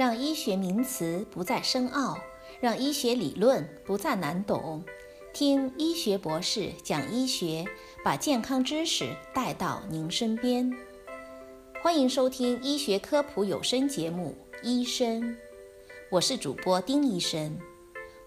[0.00, 2.16] 让医学名词不再深奥，
[2.58, 4.82] 让医学理论不再难懂。
[5.34, 7.66] 听医学博士讲医学，
[8.02, 10.72] 把健康知识带到您身边。
[11.82, 15.20] 欢迎收听医学科普有声节目《医生》，
[16.10, 17.54] 我是主播丁医生。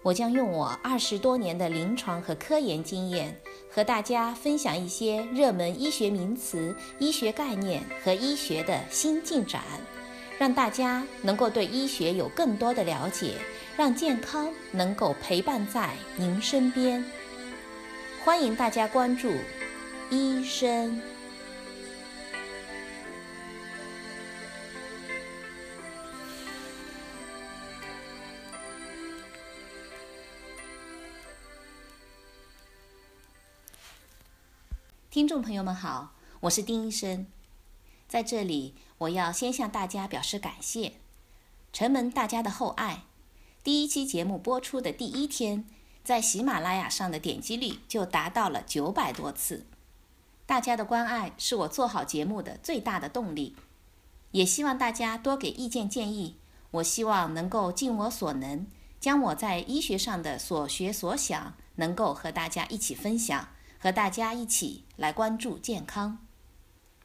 [0.04, 3.36] 我将用我二十多年的临床和科研经验，
[3.68, 9.60] 和大家分享一些热门医学名词、医学概念和医学的新进展，
[10.38, 13.38] 让大家能够对医学有更多的了解，
[13.76, 17.04] 让健康能够陪伴在您身边。
[18.24, 19.32] 欢迎大家关注
[20.10, 21.00] 医生。
[35.10, 37.24] 听众朋友们好，我是丁医生，
[38.08, 38.74] 在这里
[39.04, 40.92] 我要先向大家表示感谢，
[41.72, 43.02] 承蒙大家的厚爱，
[43.62, 45.64] 第一期节目播出的第一天，
[46.02, 49.66] 在喜马拉雅上的点击率就达到了九百多次，
[50.46, 53.56] 大家的关爱是我做好节目的最大的动力，
[54.30, 56.36] 也希望大家多给意见建议，
[56.70, 58.66] 我希望能够尽我所能，
[59.00, 63.48] 将我在医学上的所学所想，能够和大家一起分享。
[63.78, 66.16] 和大家一起来关注健康。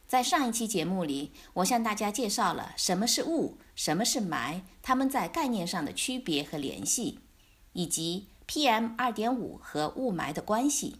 [0.09, 7.19] 在上一期节目里，我向大家介绍了什么是雾，什么是霾，它们在概念上的区别和联系，
[7.73, 10.95] 以及 PM 二点五和雾霾的关系。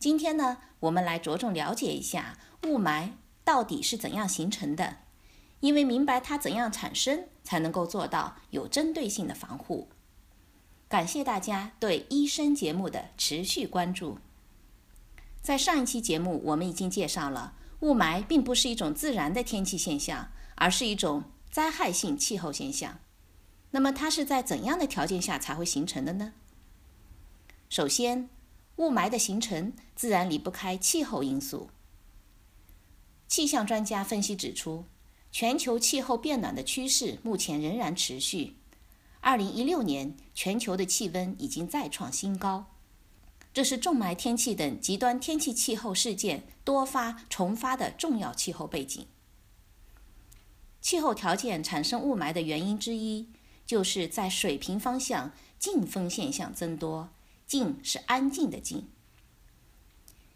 [0.00, 3.10] 今天呢，我们来着重了解一下雾霾
[3.44, 4.96] 到底是怎样形成的，
[5.60, 9.90] 因为明白它怎样产生，才能够做到有针对性的防护。
[10.88, 14.18] 感谢大家对医生节目的持续关注。
[15.40, 17.54] 在上一期节目，我们已经介绍了
[17.84, 22.98] 雾霾并不是一种自然的天气现象，而是一种灾害性气候现象。
[23.72, 26.32] 那么它是在怎样的条件下才会形成的呢？
[27.68, 28.30] 首先，
[28.76, 31.68] 雾霾的形成自然离不开气候因素。
[33.28, 34.86] 气象专家分析指出，
[35.30, 38.56] 全球气候变暖的趋势目前仍然持续。
[39.20, 42.73] 二零一六年，全球的气温已经再创新高。
[43.54, 49.06] 这是重霾天气等极端天气气候事件多发重发的重要气候背景。
[50.80, 53.30] 气候条件产生雾霾的原因之一，
[53.64, 57.10] 就是在水平方向静风现象增多。
[57.46, 58.88] 静是安静的静。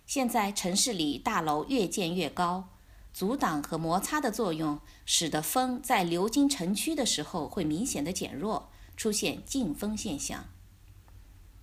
[0.06, 2.68] 现在城市里大楼越建越高，
[3.12, 10.44] 阻挡和摩擦的作用，使得风在流经城区的时候会明显的减弱，出现静风现象。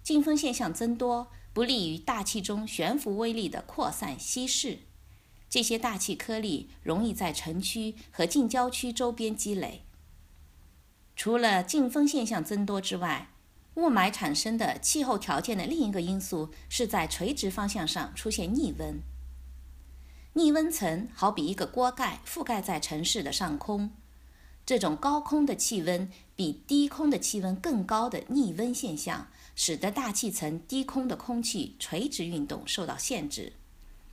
[0.03, 1.31] 静风现象增多。
[1.55, 4.79] 不利于大气中悬浮微粒的扩散稀释，
[5.49, 9.83] 这些大气颗粒容易在城区和近郊区周边积累。
[11.16, 13.29] 除了静风现象增多之外，
[13.75, 18.99] 雾霾产生的气候条件的另一个因素是在垂直方向上出现逆温。
[20.33, 23.91] 逆温层好比一个锅盖覆盖在城市的上空，
[24.66, 29.27] 这种高空的气温比低空的气温更高的逆温现象。
[29.55, 33.53] 使得大气层低空的空气垂直运动受到限制，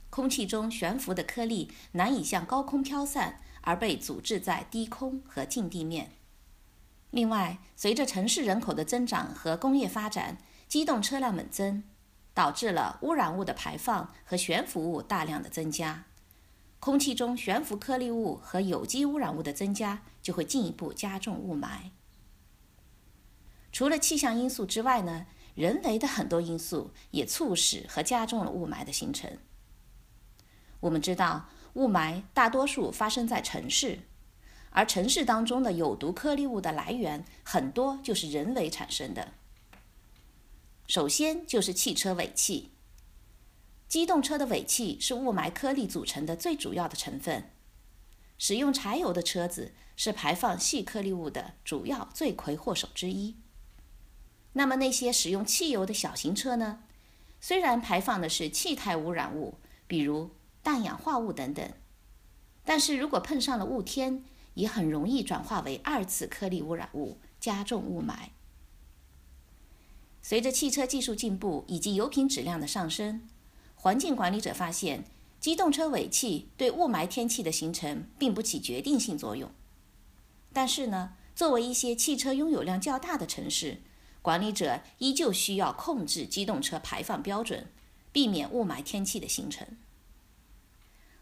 [0.09, 6.11] 空气中悬浮的颗粒难以向高空飘散，而被阻滞在低空和近地面。
[7.11, 10.37] 另外，随着城市人口的增长和工业发展，
[10.67, 11.83] 机动车辆猛增，
[12.33, 16.05] 导致了污染物的排放和悬浮物大量的增加。
[16.79, 21.91] 空气中悬浮颗粒物和有机污染物的增加，就会进一步加重雾霾。
[23.71, 25.25] 除了气象因素之外呢，
[25.55, 29.37] 人为的很多因素也促使和加重了雾霾的形成。
[30.79, 33.99] 我们知道，雾霾大多数发生在城市，
[34.71, 39.33] 而城市当中的有毒颗粒物的来源很多就是人为产生的。
[40.87, 42.71] 首先就是汽车尾气，
[43.87, 47.51] 机动车的尾气是雾霾颗粒组成的最主要的成分。
[48.37, 53.37] 使用柴油的车子是排放细颗粒物的主要罪魁祸首之一。
[54.53, 56.79] 那么那些使用汽油的小型车呢？
[57.41, 59.55] 虽然排放的是气态污染物，
[59.85, 60.31] 比如
[60.63, 61.69] 氮氧化物等等，
[62.63, 64.23] 但是如果碰上了雾天，
[64.53, 68.29] 也很容易转化为二次颗粒污染物，加重雾霾。
[70.21, 73.27] 随着汽车技术进步以及油品质量的上升，
[73.75, 75.03] 环境管理者发现，
[75.41, 79.51] 机动车尾气对雾霾天气的形成并不起决定性作用。
[80.53, 83.81] 但是呢，作为一些汽车拥有量较大的城市，
[84.23, 87.69] 管理者依旧需要控制机动车排放标准，
[88.11, 89.67] 避免雾霾天气的形成。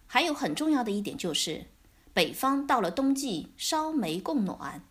[0.08, 1.66] 还有很重要的一点就是，
[2.14, 4.84] 北方到了冬季烧煤供暖，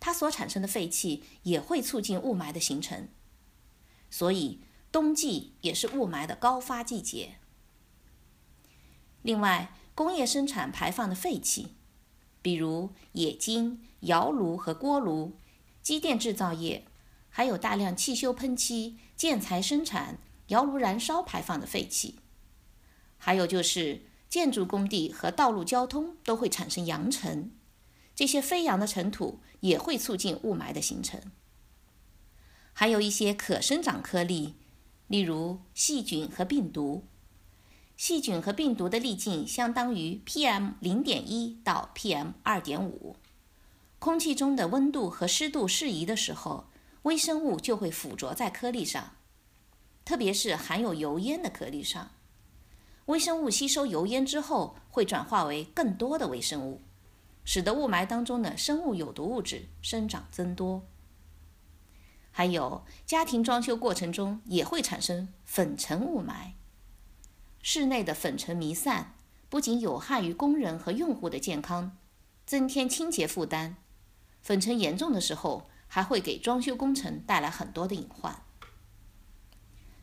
[0.00, 3.08] 它所产生的废气也会促进雾霾的形成。
[4.10, 4.60] 所以，
[4.90, 7.36] 冬季也是雾霾的高发季节。
[9.22, 11.74] 另外，工业生产排放的废气，
[12.42, 15.36] 比如冶金、窑炉和锅炉、
[15.82, 16.84] 机电制造业，
[17.38, 20.18] 还有大量汽修喷漆、建材生产、
[20.48, 22.16] 窑炉燃烧排放的废气，
[23.16, 27.52] 还有就是建筑工地和道路交通都会产生扬尘，
[28.12, 31.20] 这些飞扬的尘土也会促进雾霾的形成。
[32.72, 34.56] 还有一些可生长颗粒，
[35.06, 37.04] 例如细菌和病毒。
[37.96, 43.14] 细菌和病毒的粒径相当于 PM 零点一到 PM 二点五。
[44.00, 46.66] 空气中的温度和湿度适宜的时候，
[47.02, 49.16] 微生物就会附着在颗粒上，
[50.04, 52.10] 特别是含有油烟的颗粒上。
[53.06, 56.82] 微生物吸收油烟之后，会转化为更多的微生物，
[57.44, 60.82] 使得雾霾当中的生物有毒物质生长增多。
[62.30, 66.52] 还有家庭装修过程中也会产生粉尘雾霾。
[67.62, 69.14] 室内的粉尘弥散，
[69.48, 71.96] 不仅有害于工人和用户的健康，
[72.46, 73.76] 增添清洁负担。
[74.40, 78.44] 粉尘严重的时候，还会给装修工程带来很多的隐患。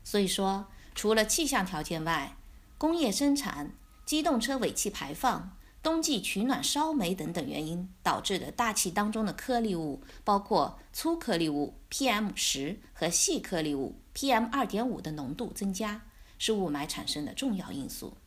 [0.04, 2.36] 所以说，除了气象条件外，
[2.78, 3.72] 工业生产、
[4.06, 16.02] 机动车尾气排放、冬季取暖烧煤等等原因导致的大气当中的颗粒物，包括粗颗粒物 PM 十和细颗粒物 PM 二点五的浓度增加。
[16.38, 18.18] 是雾霾产生的重要因素。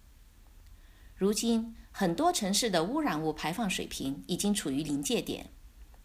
[1.15, 5.51] 如今，很多城市的污染物排放水平已经处于临界点，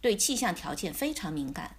[0.03, 1.77] 对气象条件非常敏感。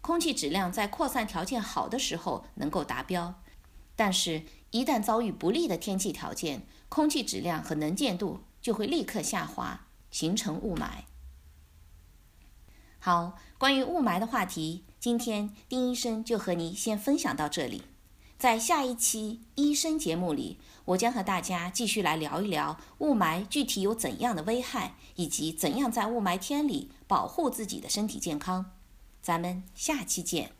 [0.00, 3.42] 空气质量在扩散条件好的时候能够达标，
[3.96, 11.02] 但是，一旦遭遇不利的天气条件，空气质量和能见度就会立刻下滑，形成雾霾。
[13.00, 17.82] 好，关于雾霾的话题，今天丁医生就和您先分享到这里。
[18.38, 28.70] 在下一期医生节目里，我将和大家继续来聊一聊雾霾具体有怎样的危害，以及怎样在雾霾天里保护自己的身体健康。
[29.20, 30.59] 咱们下期见。